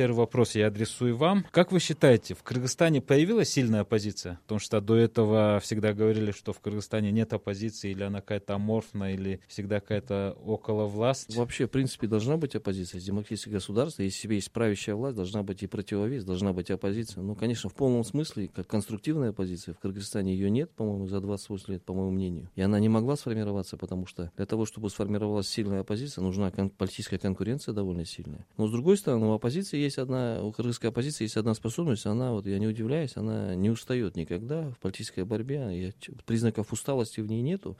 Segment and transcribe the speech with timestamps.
[0.00, 1.44] первый вопрос я адресую вам.
[1.50, 4.40] Как вы считаете, в Кыргызстане появилась сильная оппозиция?
[4.44, 9.12] Потому что до этого всегда говорили, что в Кыргызстане нет оппозиции, или она какая-то аморфная,
[9.12, 11.36] или всегда какая-то около власть.
[11.36, 12.98] Вообще, в принципе, должна быть оппозиция.
[12.98, 17.22] Демократическое государство, если себе есть правящая власть, должна быть и противовес, должна быть оппозиция.
[17.22, 19.74] Ну, конечно, в полном смысле, как конструктивная оппозиция.
[19.74, 22.48] В Кыргызстане ее нет, по-моему, за 28 лет, по моему мнению.
[22.54, 26.70] И она не могла сформироваться, потому что для того, чтобы сформировалась сильная оппозиция, нужна кон-
[26.70, 28.46] политическая конкуренция довольно сильная.
[28.56, 32.32] Но, с другой стороны, у оппозиции есть одна, у кыргызской оппозиции есть одна способность, она,
[32.32, 37.26] вот я не удивляюсь, она не устает никогда в политической борьбе, я, признаков усталости в
[37.26, 37.76] ней нету.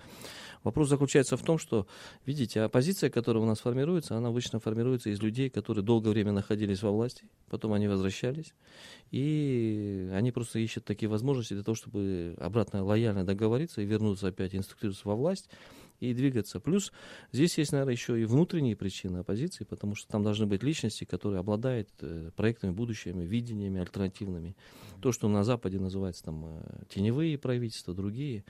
[0.63, 1.87] Вопрос заключается в том, что,
[2.27, 6.83] видите, оппозиция, которая у нас формируется, она обычно формируется из людей, которые долгое время находились
[6.83, 8.55] во власти, потом они возвращались,
[9.11, 14.55] и они просто ищут такие возможности для того, чтобы обратно лояльно договориться и вернуться опять,
[14.55, 15.49] инструктироваться во власть
[16.01, 16.61] и двигаться.
[16.61, 16.93] Плюс
[17.33, 21.41] здесь есть, наверное, еще и внутренние причины оппозиции, потому что там должны быть личности, которые
[21.41, 24.57] обладают э, проектами, будущими, видениями альтернативными.
[25.01, 28.45] То, что на Западе называется там э, теневые правительства, другие.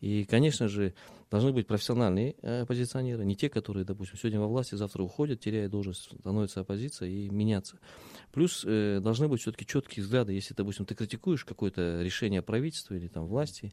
[0.00, 0.94] И, конечно же,
[1.30, 5.72] должны быть профессиональные э, оппозиционеры, не те, которые, допустим, сегодня во власти, завтра уходят, теряют
[5.72, 7.78] должность, становится оппозиция и меняться.
[8.32, 10.32] Плюс э, должны быть все-таки четкие взгляды.
[10.32, 13.72] Если, допустим, ты критикуешь какое-то решение правительства или там власти,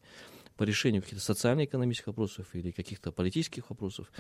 [0.60, 4.12] по решению каких-то социально-экономических вопросов или каких-то политических вопросов,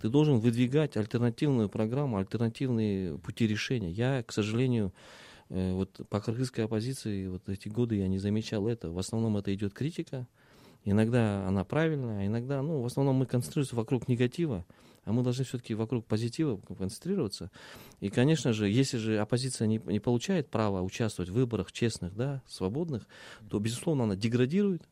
[0.00, 3.90] ты должен выдвигать альтернативную программу, альтернативные пути решения.
[3.90, 4.94] Я, к сожалению,
[5.48, 8.92] э, вот по кыргызской оппозиции вот эти годы я не замечал это.
[8.92, 10.28] В основном это идет критика.
[10.84, 14.64] Иногда она правильная, а иногда, ну, в основном мы концентрируемся вокруг негатива,
[15.04, 17.50] а мы должны все-таки вокруг позитива концентрироваться.
[17.98, 22.40] И, конечно же, если же оппозиция не, не получает права участвовать в выборах честных, да,
[22.46, 23.08] свободных,
[23.50, 24.84] то, безусловно, она деградирует,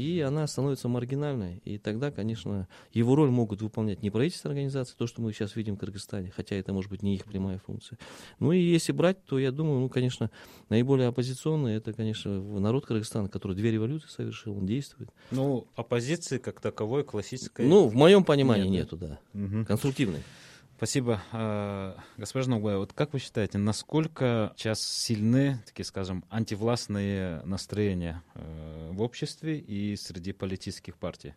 [0.00, 1.60] и она становится маргинальной.
[1.64, 5.76] И тогда, конечно, его роль могут выполнять не правительственные организации, то, что мы сейчас видим
[5.76, 7.98] в Кыргызстане, хотя это может быть не их прямая функция.
[8.38, 10.30] Ну и если брать, то я думаю, ну, конечно,
[10.68, 15.10] наиболее оппозиционный это, конечно, народ Кыргызстана, который две революции совершил, он действует.
[15.30, 17.66] Ну, оппозиции как таковой классической...
[17.66, 19.18] Ну, в моем понимании нет, нету, да.
[19.34, 19.66] Угу.
[19.66, 20.20] Конструктивной.
[20.80, 21.20] Спасибо.
[21.32, 28.88] А, Господин Нугбай, вот как вы считаете, насколько сейчас сильны, такие скажем, антивластные настроения э,
[28.90, 31.34] в обществе и среди политических партий?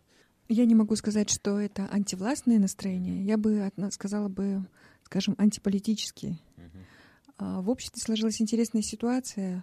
[0.48, 3.22] Я не могу сказать, что это антивластные настроения.
[3.22, 4.66] Я бы сказала бы,
[5.02, 6.38] скажем, антиполитические.
[6.56, 7.60] Угу.
[7.64, 9.62] В обществе сложилась интересная ситуация.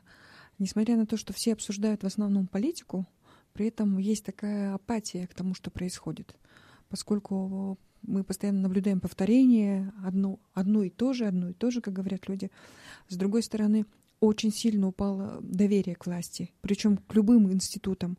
[0.60, 3.08] Несмотря на то, что все обсуждают в основном политику,
[3.54, 6.36] при этом есть такая апатия к тому, что происходит.
[6.88, 11.94] Поскольку мы постоянно наблюдаем повторение, одно, одно и то же, одно и то же, как
[11.94, 12.50] говорят люди.
[13.08, 13.86] С другой стороны,
[14.20, 18.18] очень сильно упало доверие к власти, причем к любым институтам,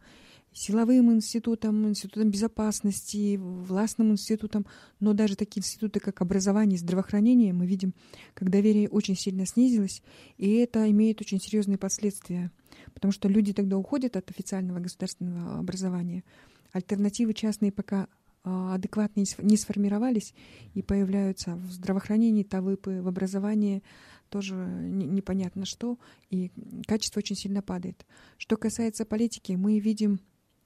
[0.53, 4.67] силовым институтам, институтам безопасности, властным институтам,
[5.01, 7.95] но даже такие институты, как образование и здравоохранение, мы видим,
[8.35, 10.03] как доверие очень сильно снизилось,
[10.37, 12.51] и это имеет очень серьезные последствия,
[12.93, 16.25] потому что люди тогда уходят от официального государственного образования.
[16.73, 18.09] Альтернативы частные пока
[18.45, 20.35] адекватно не сформировались
[20.75, 23.83] и появляются в здравоохранении ТАВЫПы, в образовании
[24.29, 25.99] тоже непонятно что,
[26.31, 26.51] и
[26.87, 28.07] качество очень сильно падает.
[28.39, 30.21] Что касается политики, мы видим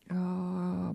[0.09, 0.95] а,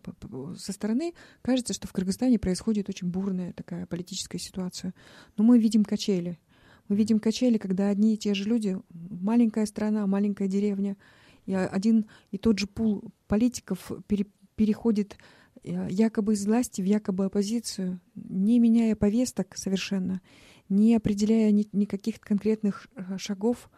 [0.58, 4.94] со стороны кажется, что в Кыргызстане происходит очень бурная такая политическая ситуация.
[5.38, 6.40] Но мы видим качели.
[6.88, 10.97] Мы видим качели, когда одни и те же люди, маленькая страна, маленькая деревня,
[11.46, 14.25] и один и тот же пул политиков пере,
[14.56, 15.18] переходит
[15.63, 20.22] якобы из власти в якобы оппозицию, не меняя повесток совершенно,
[20.69, 23.69] не определяя ни, никаких конкретных э, шагов.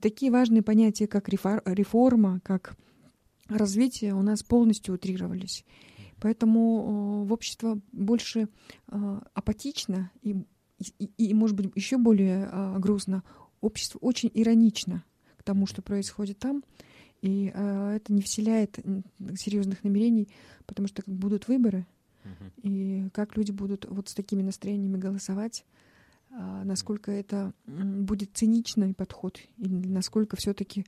[0.00, 2.76] Такие важные понятия, как реформа, как
[3.48, 5.64] развитие, у нас полностью утрировались.
[6.20, 8.48] Поэтому э, в общество больше
[8.86, 10.36] апатично и,
[10.98, 13.22] и, и, может быть, еще более грустно.
[13.60, 15.04] Общество очень иронично
[15.36, 16.62] к тому, что происходит там.
[17.24, 18.78] И э, это не вселяет
[19.36, 20.28] серьезных намерений,
[20.66, 21.86] потому что как будут выборы,
[22.22, 22.50] uh-huh.
[22.62, 25.64] и как люди будут вот с такими настроениями голосовать,
[26.28, 26.34] э,
[26.64, 30.84] насколько это будет циничный подход, или насколько все-таки,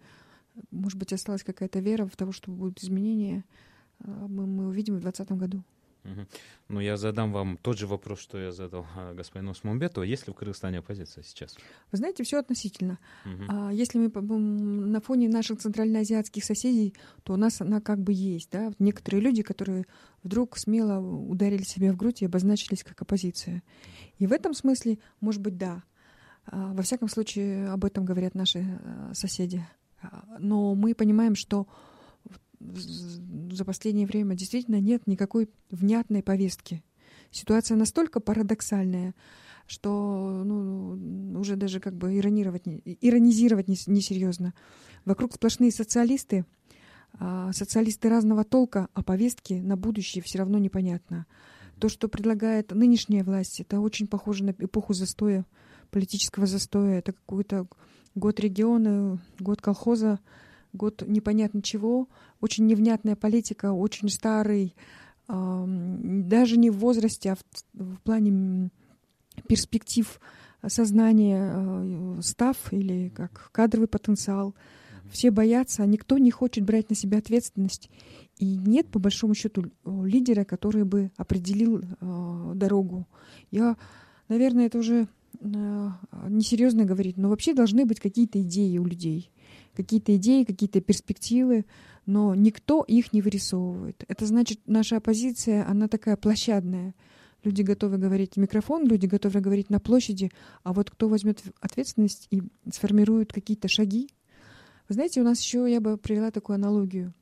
[0.70, 3.42] может быть, осталась какая-то вера в того, что будут изменения,
[4.00, 5.62] э, мы, мы увидим в 2020 году.
[6.68, 10.02] Ну, я задам вам тот же вопрос, что я задал а, господину Смумбету.
[10.02, 11.56] Есть ли в Кыргызстане оппозиция сейчас?
[11.92, 12.98] Вы знаете, все относительно.
[13.24, 13.70] Угу.
[13.70, 18.50] Если мы на фоне наших центральноазиатских соседей, то у нас она как бы есть.
[18.50, 18.72] Да?
[18.78, 19.84] Некоторые люди, которые
[20.22, 23.62] вдруг смело ударили себя в грудь и обозначились как оппозиция.
[24.18, 25.84] И в этом смысле, может быть, да.
[26.46, 29.64] А, во всяком случае, об этом говорят наши а, соседи.
[30.38, 31.66] Но мы понимаем, что
[32.60, 36.82] за последнее время действительно нет никакой внятной повестки.
[37.30, 39.14] Ситуация настолько парадоксальная.
[39.66, 44.54] что ну, уже даже как бы иронировать, иронизировать несерьезно.
[45.04, 46.44] Вокруг сплошные социалисты,
[47.18, 51.26] а социалисты разного толка, а повестки на будущее все равно непонятно.
[51.80, 55.44] То, что предлагает нынешняя власть, это очень похоже на эпоху застоя,
[55.90, 56.98] политического застоя.
[56.98, 57.66] Это какой-то
[58.14, 60.20] год региона, год колхоза,
[60.76, 62.08] год непонятно чего,
[62.40, 64.74] очень невнятная политика, очень старый,
[65.28, 67.40] даже не в возрасте, а в,
[67.74, 68.70] в плане
[69.48, 70.20] перспектив
[70.68, 74.54] сознания э, став или как кадровый потенциал.
[75.10, 77.90] Все боятся, а никто не хочет брать на себя ответственность.
[78.38, 83.06] И нет, по большому счету, лидера, который бы определил э, дорогу.
[83.50, 83.76] Я,
[84.28, 85.06] наверное, это уже
[85.40, 85.88] э,
[86.28, 89.30] несерьезно говорить, но вообще должны быть какие-то идеи у людей.
[89.76, 91.64] Какие-то идеи, какие-то перспективы
[92.06, 94.04] но никто их не вырисовывает.
[94.08, 96.94] Это значит, наша оппозиция, она такая площадная.
[97.42, 100.30] Люди готовы говорить в микрофон, люди готовы говорить на площади,
[100.62, 102.42] а вот кто возьмет ответственность и
[102.72, 104.08] сформирует какие-то шаги.
[104.88, 107.12] Вы знаете, у нас еще я бы привела такую аналогию.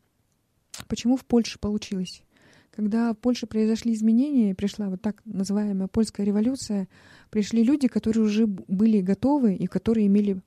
[0.87, 2.23] Почему в Польше получилось?
[2.71, 6.89] Когда в Польше произошли изменения, пришла вот так называемая польская революция,
[7.31, 10.41] пришли люди, которые уже были готовы и которые имели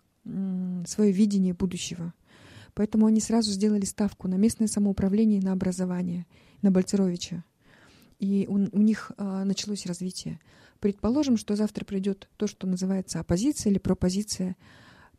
[0.85, 2.13] свое видение будущего.
[2.73, 6.27] Поэтому они сразу сделали ставку на местное самоуправление и на образование,
[6.61, 7.43] на Бальцеровича.
[8.19, 10.39] И у, у них а, началось развитие.
[10.79, 14.55] Предположим, что завтра придет то, что называется оппозиция или пропозиция.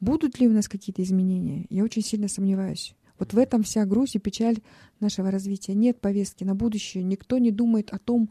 [0.00, 1.66] Будут ли у нас какие-то изменения?
[1.68, 2.94] Я очень сильно сомневаюсь.
[3.18, 4.58] Вот в этом вся грусть и печаль
[5.00, 5.74] нашего развития.
[5.74, 7.02] Нет повестки на будущее.
[7.02, 8.30] Никто не думает о том,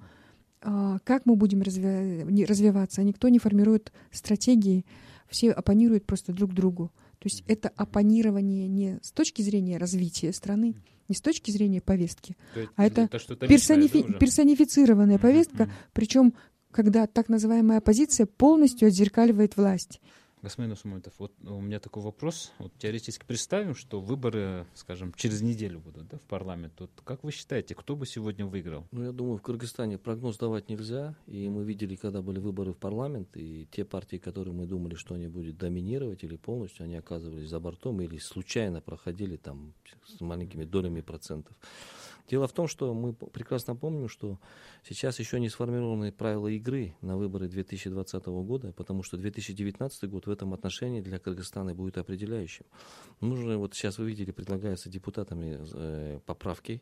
[0.61, 3.03] а, как мы будем развиваться.
[3.03, 4.85] Никто не формирует стратегии.
[5.29, 6.91] Все оппонируют просто друг другу.
[7.19, 10.75] То есть это оппонирование не с точки зрения развития страны,
[11.09, 16.33] не с точки зрения повестки, есть, а это, это персонифи- персонифицированная повестка, причем
[16.71, 19.99] когда так называемая оппозиция полностью отзеркаливает власть.
[20.43, 22.51] Господин Усматов, вот у меня такой вопрос.
[22.59, 26.73] Вот теоретически представим, что выборы, скажем, через неделю будут да, в парламент.
[26.77, 28.87] Вот как вы считаете, кто бы сегодня выиграл?
[28.91, 31.15] Ну, я думаю, в Кыргызстане прогноз давать нельзя.
[31.25, 35.15] И мы видели, когда были выборы в парламент, и те партии, которые мы думали, что
[35.15, 39.73] они будут доминировать или полностью, они оказывались за бортом или случайно проходили там
[40.05, 41.55] с маленькими долями процентов.
[42.29, 44.39] Дело в том, что мы прекрасно помним, что
[44.83, 50.29] сейчас еще не сформированы правила игры на выборы 2020 года, потому что 2019 год в
[50.29, 52.65] этом отношении для Кыргызстана будет определяющим.
[53.21, 56.81] Нужно, вот сейчас вы видели, предлагается депутатами э, поправки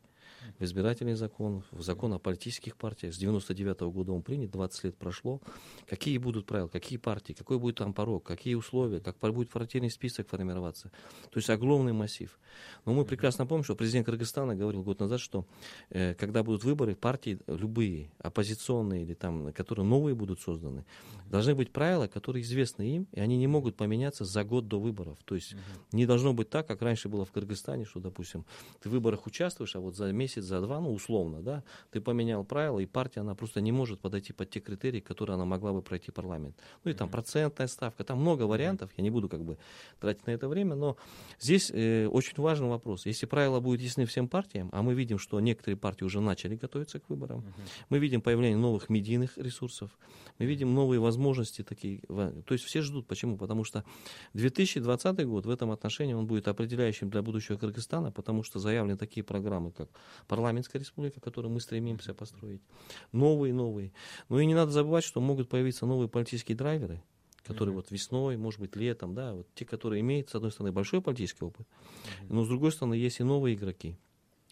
[0.60, 3.14] в избирательный закон, в закон о политических партиях.
[3.14, 5.42] С 99 -го года он принят, 20 лет прошло.
[5.88, 10.30] Какие будут правила, какие партии, какой будет там порог, какие условия, как будет партийный список
[10.30, 10.92] формироваться.
[11.32, 12.38] То есть огромный массив.
[12.86, 15.46] Но мы прекрасно помним, что президент Кыргызстана говорил год назад, что
[15.90, 20.86] э, когда будут выборы, партии любые, оппозиционные или там, которые новые будут созданы,
[21.30, 25.18] должны быть правила, которые известны им, и они не могут поменяться за год до выборов.
[25.26, 25.56] То есть
[25.92, 28.46] не должно быть так, как раньше было в Кыргызстане, что, допустим,
[28.82, 32.44] ты в выборах участвуешь, а вот за месяц, за два, ну, условно, да, ты поменял
[32.44, 35.82] правила, и партия, она просто не может подойти под те критерии, которые она могла бы
[35.82, 36.56] пройти парламент.
[36.84, 39.58] Ну, и там процентная ставка, там много вариантов, я не буду как бы
[40.00, 40.98] тратить на это время, но
[41.40, 43.06] здесь э, очень важный вопрос.
[43.06, 47.00] Если правила будут ясны всем партиям, а мы видим, что некоторые партии уже начали готовиться
[47.00, 47.44] к выборам,
[47.90, 49.92] мы видим появление новых медийных ресурсов,
[50.40, 53.08] мы видим новые возможности такие, то есть все ждут.
[53.08, 53.38] Почему?
[53.38, 53.84] Потому что
[54.34, 59.24] 2020 год в этом отношении он будет определяющим для будущего Кыргызстана, потому что заявлены такие
[59.24, 59.90] программы, как
[60.28, 62.62] парламентская республика, которую мы стремимся построить,
[63.12, 63.92] новые, новые.
[64.30, 67.02] Но и не надо забывать, что могут появиться новые политические драйверы,
[67.44, 67.76] которые mm-hmm.
[67.78, 71.46] вот весной, может быть, летом, да, вот те, которые имеют, с одной стороны, большой политический
[71.46, 72.26] опыт, mm-hmm.
[72.30, 73.98] но с другой стороны, есть и новые игроки.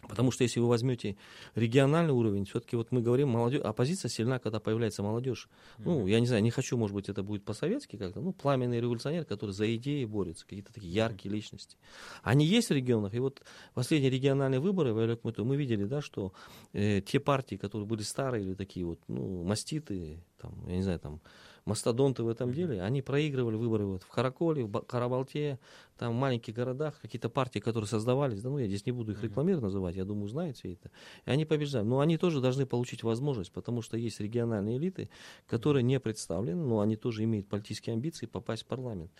[0.08, 1.16] Потому что если вы возьмете
[1.54, 5.48] региональный уровень, все-таки вот мы говорим, молодежь, оппозиция сильна, когда появляется молодежь.
[5.78, 5.82] Mm-hmm.
[5.84, 9.24] Ну, я не знаю, не хочу, может быть, это будет по-советски как-то, ну, пламенный революционер,
[9.24, 11.36] который за идеи борется, какие-то такие яркие mm-hmm.
[11.36, 11.76] личности.
[12.22, 13.42] Они есть в регионах, и вот
[13.74, 16.32] последние региональные выборы в мы видели, да, что
[16.72, 20.98] э, те партии, которые были старые или такие вот, ну, маститы, там, я не знаю,
[20.98, 21.20] там,
[21.64, 25.58] мастодонты в этом деле, они проигрывали выборы вот в Караколе, в Карабалте,
[25.96, 29.22] там в маленьких городах, какие-то партии, которые создавались, да, ну я здесь не буду их
[29.22, 30.90] рекламировать называть, я думаю, знаете это,
[31.24, 31.88] и они побеждают.
[31.88, 35.08] Но они тоже должны получить возможность, потому что есть региональные элиты,
[35.46, 39.10] которые не представлены, но они тоже имеют политические амбиции попасть в парламент.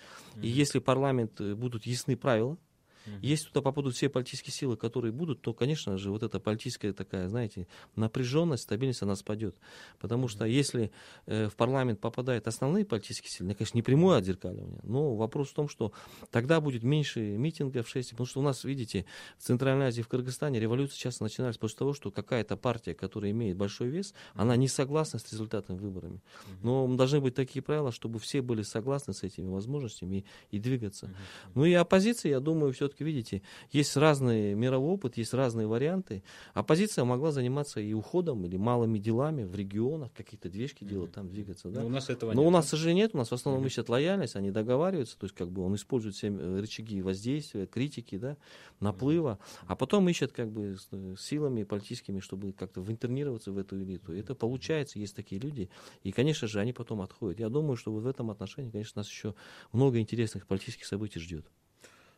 [0.41, 2.59] И если парламент э, будут ясны правила,
[3.07, 3.17] Угу.
[3.23, 7.29] Если туда попадут все политические силы, которые будут, то, конечно же, вот эта политическая такая,
[7.29, 9.57] знаете, напряженность, стабильность, она спадет.
[9.99, 10.91] Потому что если
[11.27, 15.55] э, в парламент попадают основные политические силы, ну, конечно, не прямое отзеркаливание, но вопрос в
[15.55, 15.93] том, что
[16.31, 19.07] тогда будет меньше митингов, шествий, потому что у нас, видите,
[19.39, 23.57] в Центральной Азии, в Кыргызстане революции часто начинались после того, что какая-то партия, которая имеет
[23.57, 26.21] большой вес, она не согласна с результатами выборами.
[26.63, 31.11] Но должны быть такие правила, чтобы все были согласны с этими возможностями и, и двигаться.
[31.55, 36.23] Ну и оппозиция, я думаю, все-таки, видите, есть разный мировой опыт, есть разные варианты.
[36.53, 41.69] Оппозиция могла заниматься и уходом, или малыми делами в регионах, какие-то движки делать, там двигаться.
[41.69, 41.81] Да?
[41.81, 42.49] Но у нас этого Но нет.
[42.49, 43.15] у нас, к сожалению, нет.
[43.15, 46.29] У нас в основном ищет лояльность, они договариваются, то есть как бы он использует все
[46.29, 48.37] э, рычаги воздействия, критики, да,
[48.81, 54.13] наплыва, а потом ищет как бы э, силами политическими, чтобы как-то винтернироваться в эту элиту.
[54.13, 55.71] И это получается, есть такие люди,
[56.03, 57.41] и, конечно же, они потом отходят.
[57.41, 59.35] Я думаю, что вот в этом отношении, конечно, нас еще
[59.73, 61.47] много интересных политических событий ждет.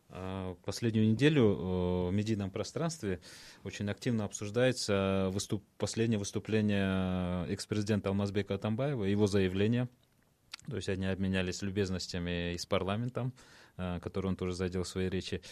[0.09, 3.21] А, последнюю неделю э, в медийном пространстве
[3.65, 5.65] очень активно обсуждается выступ...
[5.79, 9.89] последнее выступление экс-президента Алмазбека Атамбаева, его заявление.
[10.69, 13.33] То есть они обменялись любезностями и с парламентом,
[13.77, 15.43] э, который он тоже задел в своей речи.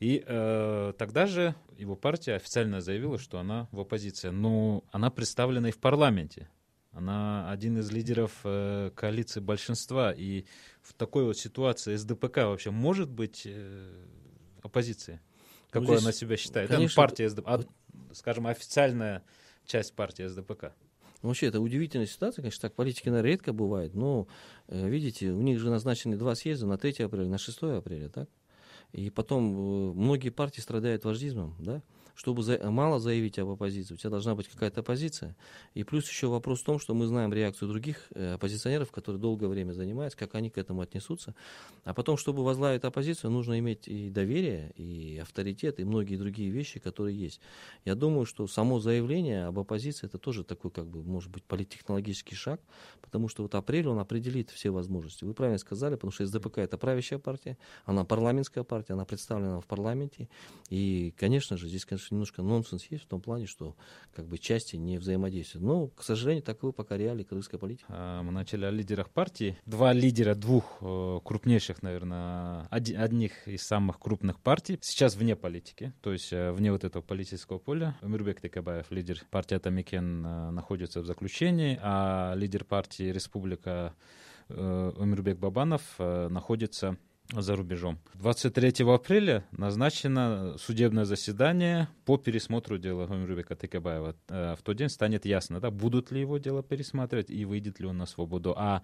[0.00, 4.30] И э, тогда же его партия официально заявила, что она в оппозиции.
[4.30, 6.48] Но она представлена и в парламенте.
[6.92, 10.12] Она один из лидеров э, коалиции большинства.
[10.12, 10.44] И
[10.82, 13.92] в такой вот ситуации СДПК вообще может быть э,
[14.62, 15.20] оппозицией?
[15.70, 16.68] Какой ну, здесь, она себя считает?
[16.68, 17.60] Конечно, Там партия СДПК, а,
[18.12, 19.22] скажем, официальная
[19.66, 20.72] часть партии СДПК.
[21.22, 24.26] Ну, вообще, это удивительная ситуация, конечно, так политики, наверное, редко бывает, но,
[24.68, 28.28] э, видите, у них же назначены два съезда на 3 апреля, на 6 апреля, так?
[28.92, 31.82] И потом э, многие партии страдают вождизмом, да?
[32.20, 35.34] Чтобы за, мало заявить об оппозиции, у тебя должна быть какая-то позиция.
[35.72, 39.46] И плюс еще вопрос в том, что мы знаем реакцию других э, оппозиционеров, которые долгое
[39.46, 41.34] время занимаются, как они к этому отнесутся.
[41.84, 46.78] А потом, чтобы возглавить оппозицию, нужно иметь и доверие, и авторитет, и многие другие вещи,
[46.78, 47.40] которые есть.
[47.86, 52.36] Я думаю, что само заявление об оппозиции, это тоже такой, как бы, может быть, политтехнологический
[52.36, 52.60] шаг,
[53.00, 55.24] потому что вот апрель, он определит все возможности.
[55.24, 59.66] Вы правильно сказали, потому что СДПК это правящая партия, она парламентская партия, она представлена в
[59.66, 60.28] парламенте.
[60.68, 63.76] И, конечно же, здесь, конечно, немножко нонсенс есть в том плане, что
[64.14, 65.64] как бы части не взаимодействуют.
[65.64, 67.84] Но, к сожалению, таковы пока реалии кыргызской политики.
[67.88, 69.56] А, мы начали о лидерах партии.
[69.66, 76.12] Два лидера двух э, крупнейших, наверное, одних из самых крупных партий сейчас вне политики, то
[76.12, 77.96] есть э, вне вот этого политического поля.
[78.02, 83.94] Умирбек Текабаев, лидер партии Атамикен, э, находится в заключении, а лидер партии Республика
[84.48, 86.98] Умирбек Бабанов находится
[87.32, 87.98] за рубежом.
[88.14, 94.16] 23 апреля назначено судебное заседание по пересмотру дела Гомирбека Тыкабаева.
[94.28, 97.86] Э, в тот день станет ясно, да, будут ли его дело пересматривать и выйдет ли
[97.86, 98.54] он на свободу.
[98.56, 98.82] А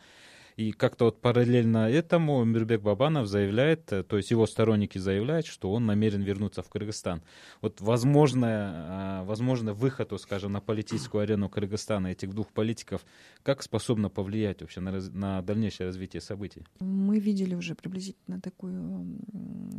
[0.56, 5.70] и как-то вот параллельно этому Мирбек Бабанов заявляет, э, то есть его сторонники заявляют, что
[5.70, 7.22] он намерен вернуться в Кыргызстан.
[7.60, 13.04] Вот возможно, возможно выход, скажем, на политическую арену Кыргызстана этих двух политиков,
[13.42, 16.64] как способно повлиять вообще на, на дальнейшее развитие событий?
[16.80, 19.18] Мы видели уже приблизительно такую,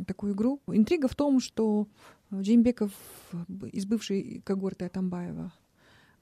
[0.06, 0.60] такую игру.
[0.68, 1.88] Интрига в том, что
[2.32, 2.92] Джеймбеков
[3.72, 5.52] из бывшей когорты Атамбаева,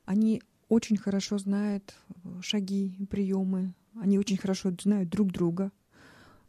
[0.06, 1.94] они очень хорошо знают
[2.40, 5.72] шаги, приемы они очень хорошо знают друг друга.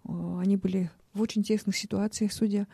[0.03, 2.67] Они были в очень тесных ситуациях, судя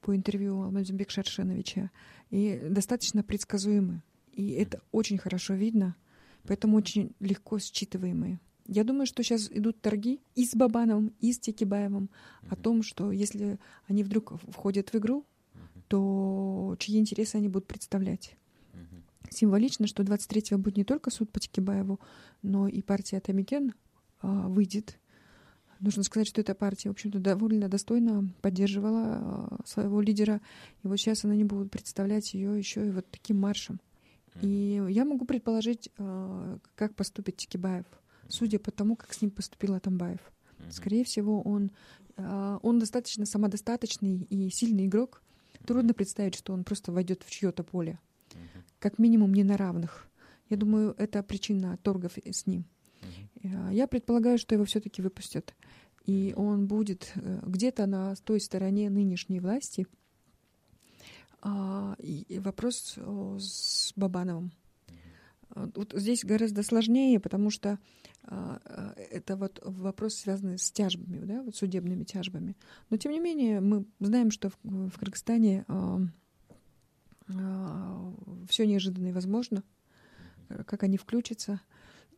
[0.00, 1.90] по интервью Алмазбек Шаршеновича,
[2.30, 4.02] и достаточно предсказуемы.
[4.32, 5.94] И это очень хорошо видно,
[6.44, 8.38] поэтому очень легко считываемые.
[8.66, 12.10] Я думаю, что сейчас идут торги и с Бабановым, и с Текибаевым
[12.48, 15.26] о том, что если они вдруг входят в игру,
[15.88, 18.36] то чьи интересы они будут представлять.
[19.32, 22.00] Символично, что 23-го будет не только суд по Текибаеву,
[22.42, 23.72] но и партия Тамикен
[24.20, 24.98] а, выйдет.
[25.80, 30.40] Нужно сказать, что эта партия, в общем-то, довольно достойно поддерживала а, своего лидера.
[30.82, 33.80] И вот сейчас она не будет представлять ее еще и вот таким маршем.
[34.40, 37.86] И я могу предположить, а, как поступит Тикибаев,
[38.28, 40.20] судя по тому, как с ним поступил Атамбаев.
[40.70, 41.72] Скорее всего, он,
[42.16, 45.20] он достаточно самодостаточный и сильный игрок.
[45.66, 47.98] Трудно представить, что он просто войдет в чье-то поле.
[48.82, 50.08] Как минимум не на равных.
[50.50, 52.64] Я думаю, это причина торгов с ним.
[53.44, 55.54] Э, я предполагаю, что его все-таки выпустят.
[56.04, 59.86] И он будет э, где-то на той стороне нынешней власти.
[61.42, 62.98] А, и вопрос
[63.38, 64.50] с Бабановым.
[65.54, 67.78] Э, вот здесь гораздо сложнее, потому что
[68.24, 72.56] а, это вот вопрос, связанный с тяжбами, да, вот судебными тяжбами.
[72.90, 76.00] Но тем не менее, мы знаем, что в, в Кыргызстане а, а,
[78.48, 79.62] все неожиданно и возможно,
[80.66, 81.60] как они включатся.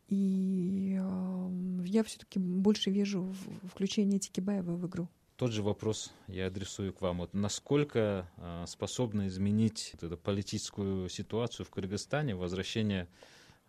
[0.08, 1.50] И э,
[1.86, 3.34] я все-таки больше вижу
[3.72, 5.08] включение Тикибаева в игру.
[5.36, 7.18] тот же вопрос я адресую к вам.
[7.18, 13.08] Вот насколько э, способно изменить вот эту политическую ситуацию в Кыргызстане возвращение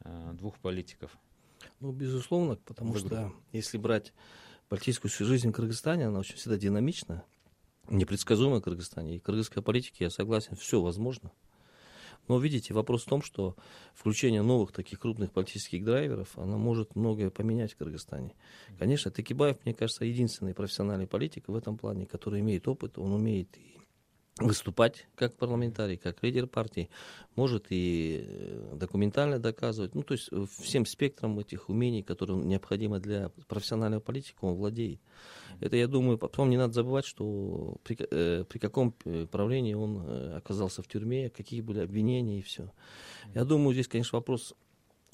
[0.01, 1.17] э, двух политиков?
[1.79, 4.13] Ну, безусловно, потому что если брать
[4.67, 7.23] политическую жизнь в Кыргызстане, она очень всегда динамична,
[7.89, 9.15] непредсказуема в Кыргызстане.
[9.15, 11.31] И кыргызской политике, я согласен, все возможно.
[12.27, 13.55] Но видите, вопрос в том, что
[13.93, 18.33] включение новых таких крупных политических драйверов, оно может многое поменять в Кыргызстане.
[18.79, 23.55] Конечно, Текибаев, мне кажется, единственный профессиональный политик в этом плане, который имеет опыт, он умеет
[23.57, 23.79] и
[24.39, 26.89] выступать как парламентарий, как лидер партии,
[27.35, 29.95] может и э, документально доказывать.
[29.95, 34.99] Ну, то есть э, всем спектром этих умений, которые необходимы для профессионального политика, он владеет.
[35.61, 40.35] Это, я думаю, потом не надо забывать, что при, э, при каком э, правлении он
[40.35, 42.73] оказался в тюрьме, какие были обвинения и все.
[43.33, 44.53] Я думаю, здесь, конечно, вопрос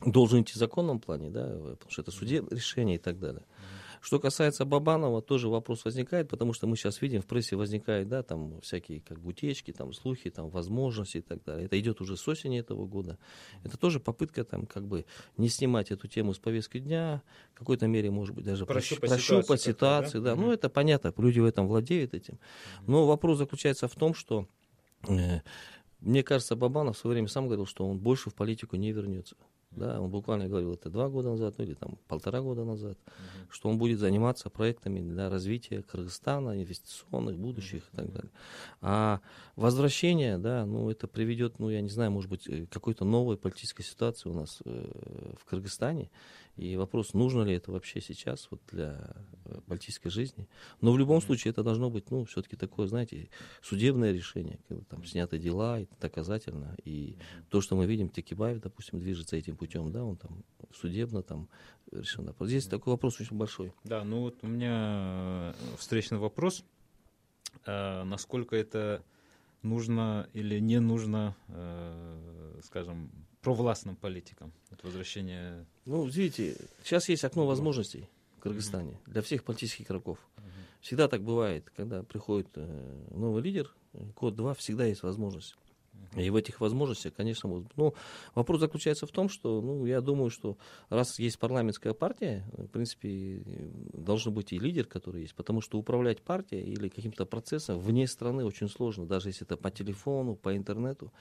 [0.03, 3.43] должен идти в законном плане, да, потому что это судебное решение и так далее.
[4.01, 8.23] Что касается Бабанова, тоже вопрос возникает, потому что мы сейчас видим, в прессе возникают, да,
[8.23, 11.67] там всякие как бы утечки, там слухи, там возможности и так далее.
[11.67, 13.19] Это идет уже с осени этого года.
[13.63, 15.05] Это тоже попытка там как бы
[15.37, 17.21] не снимать эту тему с повестки дня,
[17.53, 20.23] в какой-то мере, может быть, даже прощупать, прощупать ситуацию.
[20.23, 20.35] Да?
[20.35, 20.41] Да.
[20.41, 22.39] Ну, это понятно, люди в этом владеют этим.
[22.87, 24.47] Но вопрос заключается в том, что
[25.07, 25.41] э,
[25.99, 29.35] мне кажется, Бабанов в свое время сам говорил, что он больше в политику не вернется.
[29.71, 33.47] Да, он буквально говорил это два года назад, ну или там полтора года назад, uh-huh.
[33.49, 37.93] что он будет заниматься проектами для развития Кыргызстана, инвестиционных, будущих uh-huh.
[37.93, 38.31] и так далее.
[38.81, 39.21] А
[39.55, 43.83] возвращение, да, ну это приведет, ну я не знаю, может быть, э, какой-то новой политической
[43.83, 46.09] ситуации у нас э, в Кыргызстане.
[46.57, 50.47] И вопрос, нужно ли это вообще сейчас вот для э, политической жизни.
[50.81, 53.29] Но в любом случае это должно быть, ну, все-таки такое, знаете,
[53.61, 56.75] судебное решение, когда там сняты дела, и доказательно.
[56.83, 57.17] И
[57.49, 61.47] то, что мы видим, Текибаев, допустим, движется этим путем, да, он там судебно там
[61.91, 62.25] решил.
[62.39, 63.71] Здесь такой вопрос очень большой.
[63.83, 66.63] Да, ну вот у меня э, встречный вопрос.
[67.65, 69.03] А, насколько это
[69.61, 74.51] нужно или не нужно, э, скажем, провластным политикам?
[74.71, 75.67] Это возвращение...
[75.85, 79.11] Ну, видите, сейчас есть окно возможностей в Кыргызстане mm-hmm.
[79.11, 80.17] для всех политических игроков.
[80.17, 80.41] Mm-hmm.
[80.81, 83.71] Всегда так бывает, когда приходит э, новый лидер,
[84.15, 85.55] год два всегда есть возможность.
[86.15, 87.93] И в этих возможностях, конечно, может Ну,
[88.35, 90.57] вопрос заключается в том, что, ну, я думаю, что
[90.89, 93.43] раз есть парламентская партия, в принципе,
[93.93, 98.45] должен быть и лидер, который есть, потому что управлять партией или каким-то процессом вне страны
[98.45, 101.11] очень сложно, даже если это по телефону, по интернету.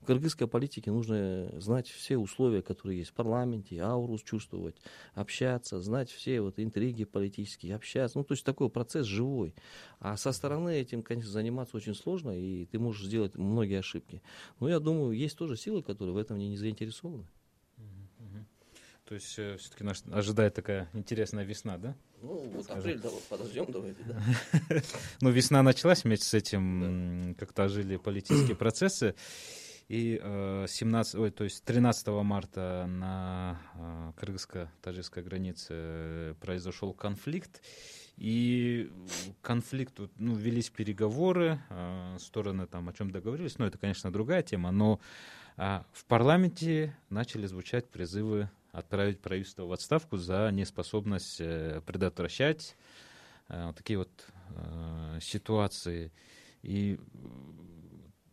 [0.00, 4.76] В кыргызской политике нужно знать все условия, которые есть в парламенте, ауру чувствовать,
[5.14, 8.18] общаться, знать все вот интриги политические, общаться.
[8.18, 9.54] Ну, то есть такой процесс живой.
[10.00, 14.22] А со стороны этим, конечно, заниматься очень сложно, и ты можешь сделать многие ошибки.
[14.58, 17.26] Но я думаю, есть тоже силы, которые в этом не, заинтересованы.
[19.10, 21.96] То есть э, все-таки нас ожидает такая интересная весна, да?
[22.22, 22.80] Ну, вот Скажем.
[22.80, 24.22] апрель, да, подождем давайте, да.
[25.20, 29.16] ну, весна началась вместе с этим, как-то ожили политические процессы.
[29.88, 37.60] И 17, ой, то есть 13 марта на э, кыргызско-таджикской границе произошел конфликт.
[38.20, 38.92] И
[39.40, 44.70] конфликт, ну, велись переговоры, э, стороны там о чем договорились, но это, конечно, другая тема,
[44.70, 45.00] но
[45.56, 52.76] э, в парламенте начали звучать призывы отправить правительство в отставку за неспособность э, предотвращать
[53.48, 54.10] э, такие вот
[54.50, 56.12] э, ситуации.
[56.62, 57.00] И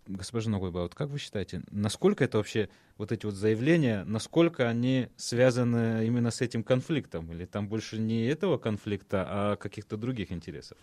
[0.07, 5.09] госпожа Ногойба, вот как вы считаете, насколько это вообще, вот эти вот заявления, насколько они
[5.15, 7.31] связаны именно с этим конфликтом?
[7.31, 10.77] Или там больше не этого конфликта, а каких-то других интересов?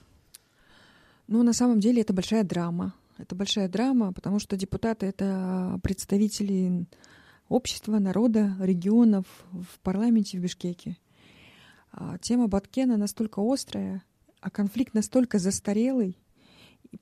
[1.27, 2.95] Ну, на самом деле это большая драма.
[3.17, 6.87] Это большая драма, потому что депутаты— это представители
[7.49, 10.97] общества, народа, регионов в парламенте в Бишкеке.
[11.93, 14.03] А тема Баткена настолько острая,
[14.41, 16.19] а конфликт настолько застарелый,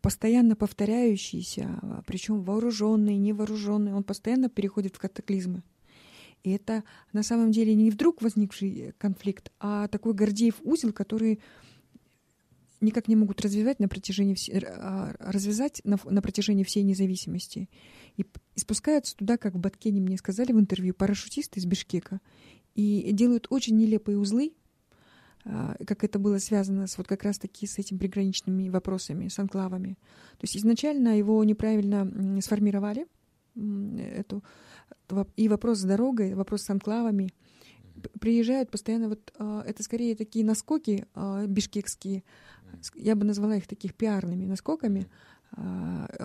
[0.00, 5.62] постоянно повторяющийся, а, причем вооруженный, невооруженный, он постоянно переходит в катаклизмы.
[6.42, 11.40] И это на самом деле не вдруг возникший конфликт, а такой Гордеев узел, который
[12.80, 17.68] никак не могут развивать на протяжении а, развязать на, на протяжении всей независимости.
[18.16, 22.20] И, и спускаются туда, как в Баткене мне сказали в интервью, парашютисты из Бишкека,
[22.74, 24.52] и делают очень нелепые узлы,
[25.44, 29.98] как это было связано с вот как раз-таки с этими приграничными вопросами, с анклавами.
[30.32, 33.06] То есть изначально его неправильно сформировали,
[33.54, 34.42] эту,
[35.36, 37.30] и вопрос с дорогой, вопрос с анклавами.
[38.20, 42.24] Приезжают постоянно, вот а, это скорее такие наскоки а, бишкекские,
[42.94, 45.06] я бы назвала их таких пиарными наскоками.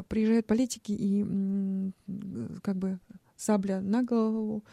[0.08, 1.92] Приезжают политики и
[2.62, 3.00] как бы
[3.36, 4.64] сабля на голову,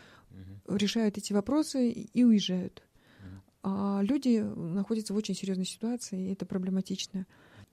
[0.69, 2.85] решают эти вопросы и уезжают.
[3.67, 7.27] А люди находятся в очень серьезной ситуации, и это проблематично.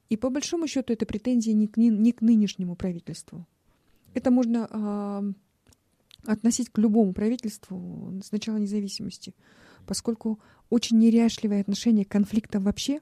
[0.07, 3.45] И по большому счету это претензии не к, не к нынешнему правительству.
[4.13, 9.35] Это можно э, относить к любому правительству с начала независимости,
[9.85, 13.01] поскольку очень неряшливое отношение к конфликтам вообще,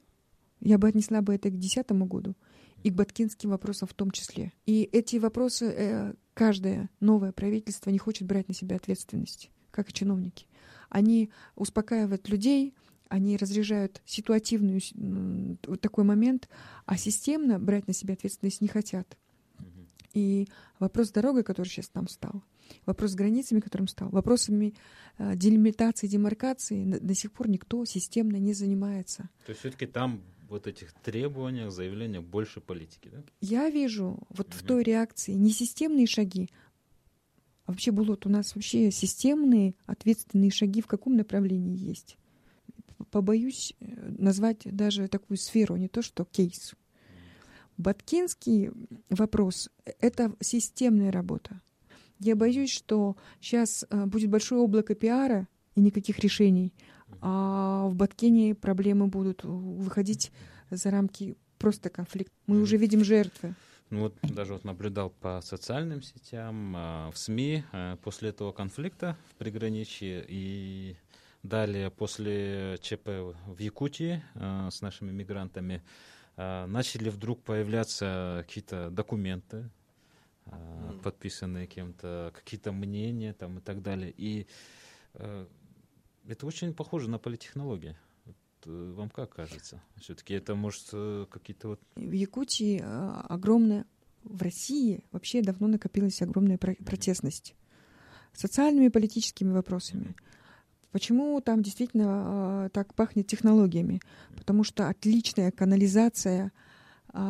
[0.59, 2.35] я бы отнесла бы это к 2010 году,
[2.81, 4.51] и к баткинским вопросам в том числе.
[4.65, 9.93] И эти вопросы э, каждое новое правительство не хочет брать на себя ответственность, как и
[9.93, 10.47] чиновники.
[10.89, 12.73] Они успокаивают людей,
[13.07, 14.83] они разряжают ситуативный
[15.65, 16.49] вот такой момент,
[16.85, 19.17] а системно брать на себя ответственность не хотят.
[20.13, 20.47] И
[20.79, 22.43] вопрос с дорогой, который сейчас там стал,
[22.85, 24.73] вопрос с границами, которым стал, вопросами
[25.17, 29.29] э, делимитации, демаркации до, до сих пор никто системно не занимается.
[29.45, 33.23] То есть все-таки там вот этих требованиях, заявлениях больше политики, да?
[33.39, 34.57] Я вижу вот угу.
[34.57, 36.49] в той реакции не системные шаги,
[37.69, 42.17] вообще, Булот, у нас вообще системные ответственные шаги в каком направлении есть?
[43.11, 43.85] Побоюсь э,
[44.17, 46.73] назвать даже такую сферу, не то что кейс.
[47.77, 48.71] Баткинский
[49.09, 49.69] вопрос—
[50.01, 51.61] это системная работа.
[52.19, 56.73] Я боюсь, что сейчас э, будет большое облако пиара и никаких решений,
[57.21, 60.31] а в Баткине проблемы будут выходить
[60.69, 62.33] за рамки просто конфликта.
[62.47, 63.55] Мы уже видим жертвы.
[63.89, 69.17] Ну вот даже вот наблюдал по социальным сетям, а, в СМИ а, после этого конфликта
[69.31, 70.95] в приграничье и
[71.41, 73.07] далее после ЧП
[73.47, 75.81] в Якутии а, с нашими мигрантами
[76.37, 79.69] начали вдруг появляться какие-то документы,
[81.03, 84.13] подписанные кем-то, какие-то мнения там и так далее.
[84.15, 84.47] И
[85.13, 87.97] это очень похоже на политтехнологии.
[88.65, 89.81] Э, вам как кажется?
[89.97, 91.81] Все-таки это может э, какие-то вот...
[91.95, 93.85] В Якутии э, огромная,
[94.23, 97.55] в России вообще давно накопилась огромная протестность
[98.33, 100.15] социальными и политическими вопросами.
[100.91, 104.01] Почему там действительно так пахнет технологиями?
[104.35, 106.51] Потому что отличная канализация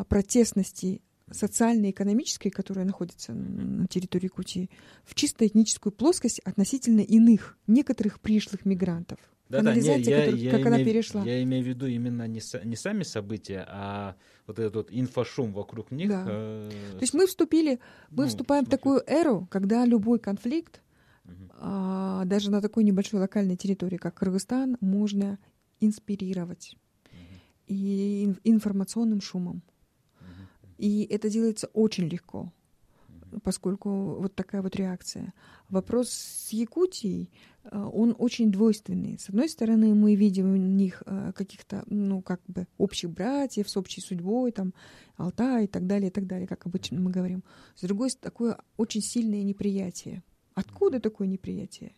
[0.07, 4.69] протестности социально-экономической, которая находится на территории Якутии,
[5.03, 9.19] в чисто этническую плоскость относительно иных, некоторых пришлых мигрантов.
[9.49, 11.23] Да, да, не, я, я, как я она имею, перешла.
[11.23, 15.89] Я имею в виду именно не, не сами события, а вот этот вот инфошум вокруг
[15.89, 16.09] них.
[16.09, 16.23] Да.
[16.27, 17.79] Э, То есть мы вступили,
[18.11, 20.81] мы ну, вступаем в такую эру, когда любой конфликт,
[21.25, 21.33] угу.
[21.59, 25.39] а, даже на такой небольшой локальной территории, как Кыргызстан, можно
[25.79, 27.15] инспирировать угу.
[27.65, 29.63] и информационным шумом.
[30.19, 30.75] Угу.
[30.77, 32.53] И это делается очень легко
[33.43, 35.33] поскольку вот такая вот реакция.
[35.69, 37.29] Вопрос с Якутией,
[37.63, 39.17] э, он очень двойственный.
[39.17, 43.77] С одной стороны, мы видим у них э, каких-то, ну, как бы общих братьев с
[43.77, 44.73] общей судьбой, там,
[45.17, 47.43] Алтай и так далее, и так далее, как обычно мы говорим.
[47.75, 50.23] С другой, такое очень сильное неприятие.
[50.53, 51.93] Откуда такое неприятие?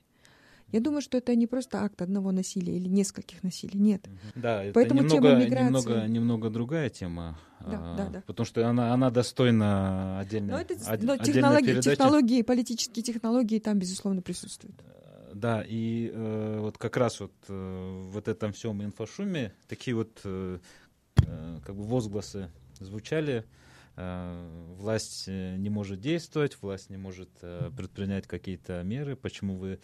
[0.72, 4.08] Я думаю, что это не просто акт одного насилия или нескольких насилий, нет.
[4.36, 5.66] Да, это Поэтому немного, тема миграции...
[5.66, 8.24] немного, немного другая тема, да, а, да, да.
[8.26, 13.80] потому что она, она достойна отдельной, но это, од, но технологии, технологии, политические технологии там,
[13.80, 14.76] безусловно, присутствуют.
[14.82, 20.22] Э, да, и э, вот как раз вот э, вот этом всем инфошуме такие вот
[20.24, 20.60] э,
[21.18, 23.46] э, как бы возгласы звучали,
[23.96, 29.80] власть э, не может действовать, власть не может э, предпринять какие-то меры, почему вы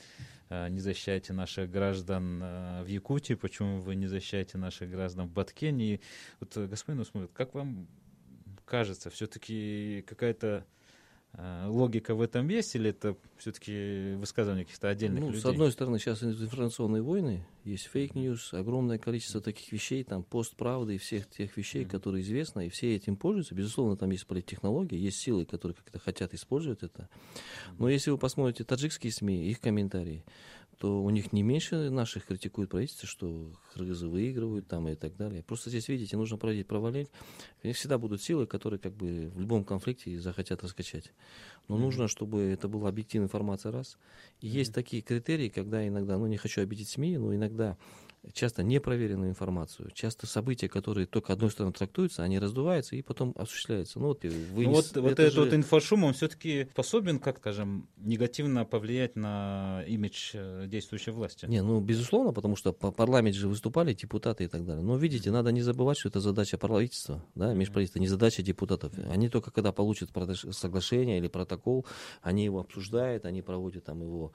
[0.50, 6.00] не защищаете наших граждан в Якутии, почему вы не защищаете наших граждан в Баткене.
[6.40, 7.86] Вот, господин Усмовит, как вам
[8.64, 10.77] кажется, все-таки какая-то Э,
[11.66, 15.42] логика в этом есть, или это все-таки высказывание каких-то отдельных ну, людей?
[15.42, 20.56] С одной стороны, сейчас информационные войны, есть fake news, огромное количество таких вещей, там пост
[20.56, 21.90] правды и всех тех вещей, mm-hmm.
[21.90, 23.54] которые известны, и все этим пользуются.
[23.54, 27.08] Безусловно, там есть политтехнологии, есть силы, которые как-то хотят использовать это.
[27.78, 30.24] Но если вы посмотрите таджикские СМИ, их комментарии,
[30.80, 35.42] то у них не меньше наших критикуют правительство, что кыргызы выигрывают там и так далее.
[35.42, 37.10] Просто здесь, видите, нужно проводить провалить.
[37.64, 41.12] У них всегда будут силы, которые как бы в любом конфликте захотят раскачать.
[41.68, 41.80] Но mm-hmm.
[41.80, 43.98] нужно, чтобы это была объективная информация, раз.
[44.40, 44.50] И mm-hmm.
[44.50, 47.76] есть такие критерии, когда иногда, ну не хочу обидеть СМИ, но иногда
[48.34, 54.00] часто непроверенную информацию, часто события, которые только одной стороны трактуются, они раздуваются и потом осуществляются.
[54.00, 55.42] Ну вот, вы ну, вот, вот этот же...
[55.42, 61.46] вот инфошум, он все-таки способен, как скажем, негативно повлиять на имидж э, действующей власти?
[61.46, 64.84] Не, ну безусловно, потому что по парламенте же выступали депутаты и так далее.
[64.84, 68.94] Но видите, надо не забывать, что это задача правительства, да, межправительства, не задача депутатов.
[69.10, 70.10] Они только когда получат
[70.52, 71.86] соглашение или протокол,
[72.22, 74.32] они его обсуждают, они проводят там его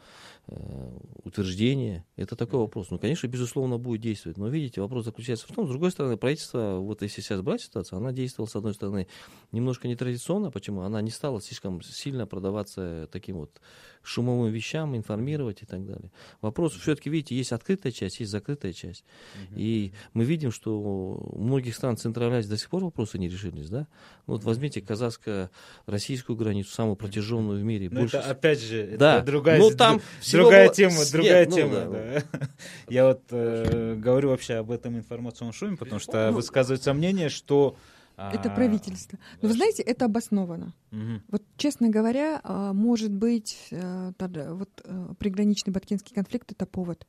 [0.47, 2.05] э, утверждение.
[2.16, 2.90] Это такой вопрос.
[2.90, 4.37] Ну, конечно, безусловно, оно будет действовать.
[4.39, 7.99] Но видите, вопрос заключается в том, с другой стороны, правительство, вот если сейчас брать ситуацию,
[7.99, 9.07] она действовала, с одной стороны,
[9.51, 10.51] немножко нетрадиционно.
[10.51, 10.83] Почему?
[10.83, 13.61] Она не стала слишком сильно продаваться таким вот
[14.03, 16.11] шумовым вещам, информировать и так далее.
[16.41, 19.05] Вопрос все-таки, видите, есть открытая часть, есть закрытая часть.
[19.35, 19.55] Угу.
[19.57, 23.69] И мы видим, что у многих стран Центральной Азии до сих пор вопросы не решились.
[23.69, 23.87] Да?
[24.27, 27.89] Вот возьмите казахско-российскую границу, самую протяженную в мире.
[27.91, 28.17] Ну, больше...
[28.17, 29.19] это опять же, да.
[29.19, 30.01] это другая, ну, там
[30.33, 31.85] другая тема, другая Нет, тема.
[31.85, 32.25] Ну, да.
[32.33, 32.49] Да.
[32.89, 33.23] Я вот
[33.64, 37.77] э, говорю вообще об этом информационном шуме, потому что Ну, высказывается мнение, что
[38.16, 39.18] Это а, правительство.
[39.40, 40.75] Но вы знаете, это обосновано.
[40.90, 41.22] мгм.
[41.29, 47.07] Вот, честно говоря, а, может быть, э, тогда вот э, приграничный Баткинский конфликт— это повод.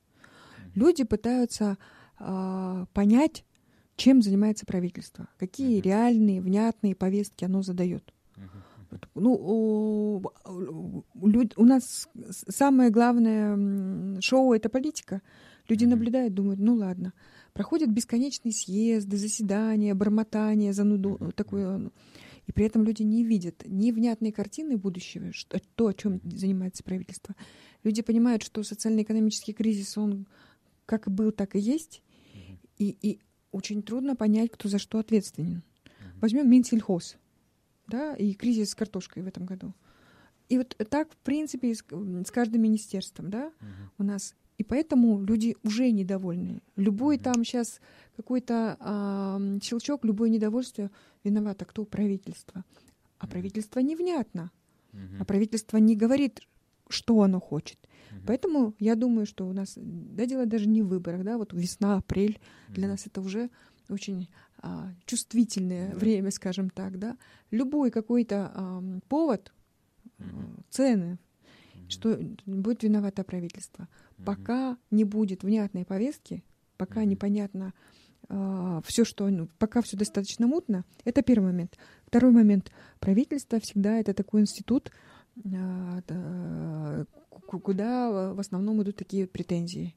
[0.75, 1.77] Люди пытаются
[2.17, 3.43] а, понять,
[3.95, 5.83] чем занимается правительство, какие Мгм.
[5.83, 8.13] реальные, внятные повестки оно задает.
[9.15, 10.23] Ну, у,
[11.15, 12.07] у люд- у нас
[12.47, 15.21] самое главное шоу— это политика.
[15.69, 17.13] Люди наблюдают, думают, ну ладно.
[17.53, 21.91] Проходят бесконечные съезды, заседания, бормотания, зануду такое.
[22.47, 26.83] И при этом люди не видят ни внятной картины будущего, что, то, о чем занимается
[26.83, 27.35] правительство.
[27.83, 30.27] Люди понимают, что социально-экономический кризис, он
[30.85, 32.01] как был, так и есть.
[32.77, 33.19] И, и
[33.51, 35.63] очень трудно понять, кто за что ответственен.
[36.19, 37.15] Возьмем Минсельхоз,
[37.87, 39.73] да, и кризис с картошкой в этом году.
[40.49, 43.91] И вот так, в принципе, с, с каждым министерством, да, Мгм.
[43.99, 44.35] у нас.
[44.57, 46.61] И поэтому люди уже недовольны.
[46.75, 47.81] Любой там сейчас
[48.15, 50.91] какой-то а, щелчок, любое недовольство
[51.23, 51.85] виновато кто?
[51.85, 52.63] Правительство.
[53.17, 54.51] А правительство невнятно.
[55.19, 56.41] А правительство не говорит,
[56.87, 57.79] что оно хочет.
[58.27, 61.97] Поэтому я думаю, что у нас, да, дело даже не в выборах, да, вот весна,
[61.97, 62.39] апрель,
[62.69, 63.49] для нас это уже
[63.89, 67.17] очень а, чувствительное время, скажем так, да.
[67.51, 69.51] Любой какой-то ам, повод,
[70.19, 70.23] э,
[70.69, 71.17] цены.
[71.87, 73.87] Что будет виновато правительство.
[74.25, 76.43] Пока не будет внятной повестки,
[76.77, 77.73] пока непонятно
[78.85, 81.77] все, что, ну, пока все достаточно мутно, это первый момент.
[82.05, 82.71] Второй момент.
[82.99, 84.91] Правительство всегда это такой институт,
[85.53, 87.05] а,
[87.47, 89.95] ку- куда в основном идут такие претензии.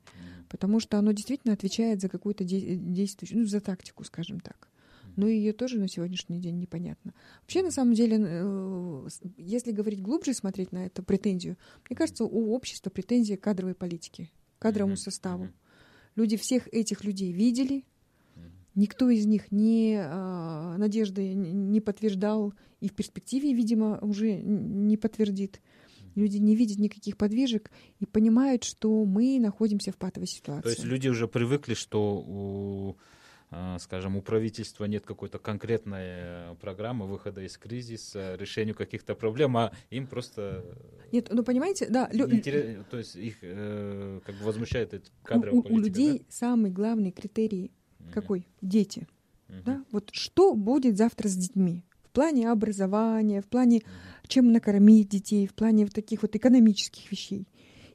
[0.49, 4.68] Потому что оно действительно отвечает за какую-то де- действующую, ну, за тактику, скажем так.
[5.17, 7.15] Но ее тоже на сегодняшний день непонятно.
[7.43, 11.57] Вообще, на самом деле, э, если говорить глубже, смотреть на эту претензию,
[11.89, 14.99] мне кажется, у общества претензия к кадровой политике, к кадровому Мгм.
[15.01, 15.49] составу.
[16.15, 17.85] Люди всех этих людей видели,
[18.75, 25.61] никто из них не а, надежды не подтверждал и в перспективе, видимо, уже не подтвердит.
[26.15, 30.63] Люди не видят никаких подвижек и понимают, что мы находимся в патовой ситуации.
[30.63, 32.97] То есть люди уже привыкли, что у,
[33.79, 39.73] скажем, у правительства нет какой-то конкретной э, программы выхода из кризиса, решению каких-то проблем, а
[39.91, 40.65] им просто
[41.13, 45.27] Нет, ну понимаете, да, лю- интерес- то есть их э, как бы возмущает эта у,
[45.27, 48.05] кадровая у- у политика, людей самый главный критерий да?
[48.07, 48.13] Мгм.
[48.13, 48.47] какой?
[48.63, 49.07] Дети.
[49.49, 49.63] Мгм.
[49.65, 49.85] Да?
[49.93, 51.83] Вот что будет завтра с детьми?
[52.03, 53.93] В плане образования, в плане Мгм.
[54.27, 57.47] чем накормить детей, в плане вот таких вот экономических вещей.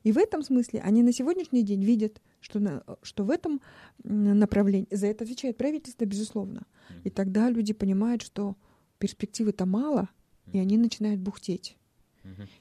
[0.04, 3.62] И в этом смысле они на сегодняшний день видят, что, на, что в этом
[4.04, 6.64] направлении, за это отвечает правительство, безусловно.
[7.06, 8.56] И тогда люди понимают, что
[9.00, 10.10] перспективы-то мало,
[10.52, 11.78] и они начинают бухтеть.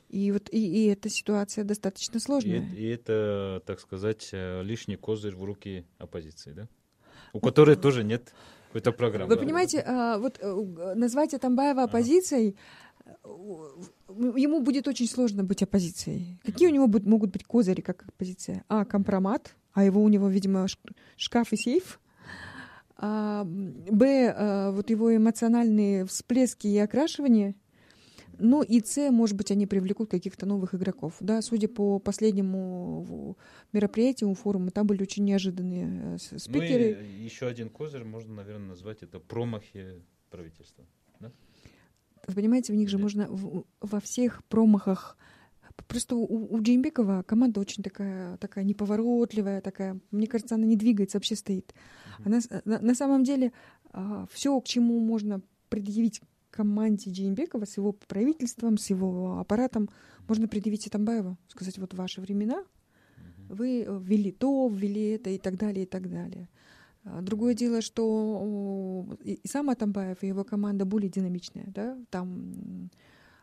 [0.08, 2.66] И вот и, и эта ситуация достаточно И, сложная.
[2.74, 6.68] и это, так сказать, э, лишний козырь в руки оппозиции, да?
[7.34, 8.32] У которой тоже нет
[8.68, 9.28] какой-то программы.
[9.28, 9.42] Вы да?
[9.42, 12.56] понимаете, а, вот э, назвать Атамбаева оппозицией,
[13.04, 13.10] э,
[14.08, 16.38] ему будет очень сложно быть оппозицией.
[16.42, 18.64] Какие у него будут- могут быть козыри как оппозиция?
[18.68, 20.66] А, компромат, а его у него, видимо,
[21.16, 22.00] шкаф и сейф.
[22.96, 27.54] А, Б, а, вот его эмоциональные всплески и окрашивания.
[28.42, 31.14] Ну и С, может быть, они привлекут каких-то новых игроков.
[31.20, 33.36] Да, судя по последнему
[33.72, 37.04] мероприятию, форуму, там были очень неожиданные э, с- Ну спикеры.
[37.04, 40.84] и еще один козырь можно, наверное, назвать это промахи правительства.
[42.28, 43.02] Вы понимаете, в них же Да.
[43.02, 45.16] можно в- во всех промахах.
[45.88, 51.18] Просто у, у Джеймбекова команда очень такая, такая неповоротливая, такая, мне кажется, она не двигается,
[51.18, 51.74] вообще стоит.
[52.24, 53.52] Она, на, на самом деле
[54.32, 59.88] все, к чему можно предъявить команде Джеймбекова с его правительством, с его аппаратом,
[60.28, 61.38] можно предъявить и.
[61.48, 62.64] Сказать, вот ваши времена,
[63.48, 66.48] вы э, ввели то, ввели это и так далее, и так далее.
[67.04, 72.90] А, Другое дело, что о, и сам Атамбаев, и его команда более динамичная, да, там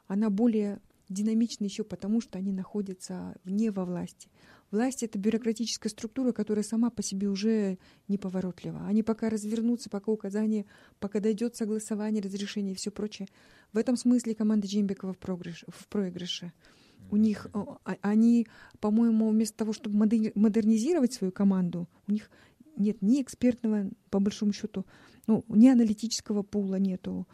[0.08, 4.30] она более динамична еще потому, что они находятся вне во власти.
[4.72, 7.78] Власть— это бюрократическая структура, которая сама по себе уже
[8.10, 8.86] неповоротлива.
[8.86, 10.66] Они пока развернутся, пока указания,
[11.00, 13.30] пока дойдет согласование, разрешение и все прочее.
[13.72, 16.52] В этом смысле команда Джимбекова в, проигрыш- в проигрыше.
[17.10, 17.48] У них,
[18.02, 18.48] они,
[18.82, 22.30] по-моему, вместо того, чтобы модер- модернизировать свою команду, у них
[22.76, 24.86] нет ни экспертного, по большому счету,
[25.26, 27.26] ну, ни аналитического пула нету.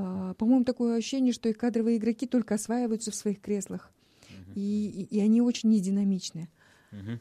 [0.00, 3.90] А, по-моему, такое ощущение, что и кадровые игроки только осваиваются в своих креслах.
[4.30, 4.52] Угу.
[4.54, 4.60] И,
[5.10, 6.48] и, и они очень нединамичны.
[6.92, 7.18] Угу.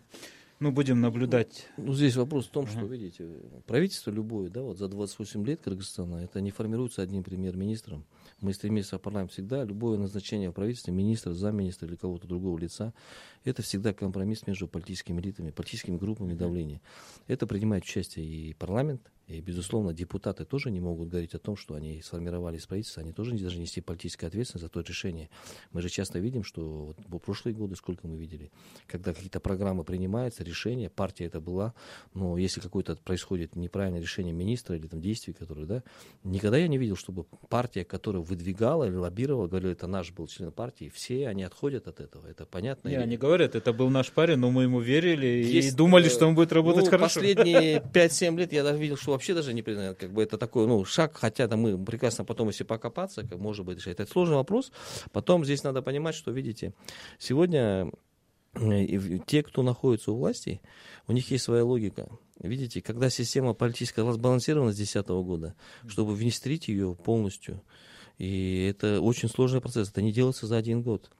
[0.60, 1.68] Ну, будем наблюдать.
[1.78, 3.28] Ну, здесь вопрос в том, что, видите,
[3.66, 8.06] правительство любое, да, вот за 28 лет Кыргызстана, это не формируется одним премьер-министром.
[8.42, 12.94] Мы стремимся в парламент всегда, любое назначение в правительстве, министра, замминистра или кого-то другого лица,
[13.44, 16.82] это всегда компромисс между политическими элитами, политическими группами давления.
[17.28, 21.76] Это принимает участие и парламент, и, безусловно, депутаты тоже не могут говорить о том, что
[21.76, 25.30] они сформировали правительство, они тоже не должны нести политическую ответственность за то решение.
[25.74, 28.52] Мы же часто видим, что вот в прошлые годы, сколько мы видели,
[28.88, 31.74] когда какие-то программы принимаются, решения, партия это была,
[32.14, 35.84] но если какое-то происходит неправильное решение министра или там действий, которые, да,
[36.24, 40.54] никогда я не видел, чтобы партия, которая выдвигала или лоббировала, говорила, это наш был член
[40.54, 42.88] партии, все они отходят от этого, это понятно?
[42.88, 43.02] Не, или...
[43.02, 46.28] они говорят, это был наш парень, но мы ему верили Есть, и думали, э, что
[46.28, 47.16] он будет работать ну, хорошо.
[47.16, 50.68] Последние 5-7 лет я даже видел, что вообще даже не признают, как бы это такой,
[50.68, 54.00] ну, шаг, хотя там мы прекрасно потом, если покопаться, как может быть решать.
[54.00, 54.72] Это сложный вопрос.
[55.12, 56.74] Потом здесь надо понимать, что, видите,
[57.18, 57.92] сегодня
[59.26, 60.62] те, кто находится у власти,
[61.08, 62.08] у них есть своя логика.
[62.40, 65.56] Видите, когда система политическая разбалансирована с 2010 года,
[65.88, 67.64] чтобы внедрить ее полностью,
[68.18, 71.12] и это очень сложный процесс, это не делается за один год.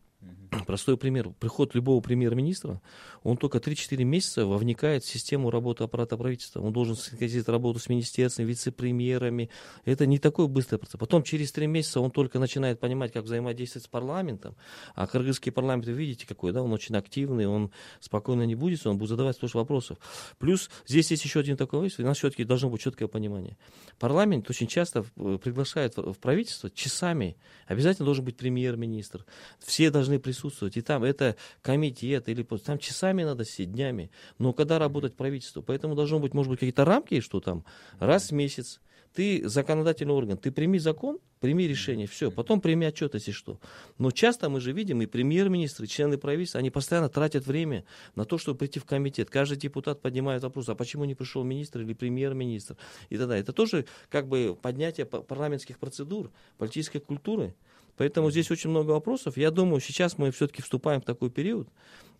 [0.66, 1.30] Простой пример.
[1.40, 2.82] Приход любого премьер-министра,
[3.24, 6.62] он только 3-4 месяца вовникает в систему работы аппарата правительства.
[6.62, 9.50] Он должен синхронизировать работу с министерствами, вице-премьерами.
[9.86, 11.00] Это не такой быстрый процесс.
[11.00, 14.56] Потом через 3 месяца он только начинает понимать, как взаимодействовать с парламентом.
[14.96, 18.98] А кыргызский парламент, вы видите, какой, да, он очень активный, он спокойно не будет, он
[18.98, 19.98] будет задавать тоже вопросов.
[20.40, 23.58] Плюс здесь есть еще один такой вопрос, у нас все-таки должно быть четкое понимание.
[24.00, 27.38] Парламент очень часто э, приглашает в правительство часами.
[27.68, 29.26] Обязательно должен быть премьер-министр.
[29.60, 30.78] Все должны должны присутствовать.
[30.78, 34.10] И там это комитет, или там часами надо сидеть, днями.
[34.40, 35.62] Но когда работать правительство?
[35.62, 37.66] Поэтому должно быть, может быть, какие-то рамки, что там
[38.00, 38.80] раз в месяц
[39.14, 43.60] ты законодательный орган, ты прими закон, прими решение, все, потом прими отчет, если что.
[43.98, 47.84] Но часто мы же видим, и премьер-министр, и члены правительства, они постоянно тратят время
[48.16, 49.30] на то, чтобы прийти в комитет.
[49.30, 52.78] Каждый депутат поднимает вопрос, а почему не пришел министр или премьер-министр
[53.10, 53.42] и так далее.
[53.42, 57.56] Это тоже как бы поднятие парламентских процедур, политической культуры.
[57.98, 59.38] Поэтому здесь очень много вопросов.
[59.38, 61.68] Я думаю, сейчас мы все-таки вступаем в такой период,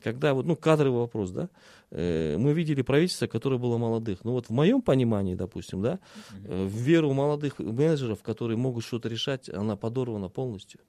[0.04, 1.50] когда вот, ну, кадровый вопрос, да,
[1.92, 4.24] э, мы видели правительство, которое было молодых.
[4.24, 6.00] Ну, вот в моем понимании, допустим, да,
[6.44, 10.82] э, веру молодых менеджеров, которые могут что-то решать, она подорвана полностью.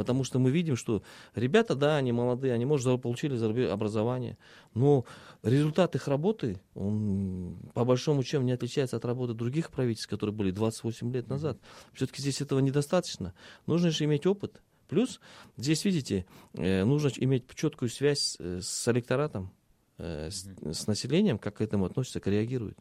[0.00, 1.02] Потому что мы видим, что
[1.34, 3.36] ребята, да, они молодые, они, может, получили
[3.66, 4.38] образование,
[4.72, 5.04] но
[5.42, 10.52] результат их работы, он по большому счету не отличается от работы других правительств, которые были
[10.52, 11.58] 28 лет назад.
[11.92, 13.34] Все-таки здесь этого недостаточно.
[13.66, 14.62] Нужно же иметь опыт.
[14.88, 15.20] Плюс
[15.58, 19.52] здесь, видите, э, нужно иметь четкую связь э, с электоратом,
[19.98, 22.78] э, с, с населением, как к этому относится, как реагирует.